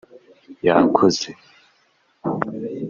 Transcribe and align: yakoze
yakoze 0.65 1.29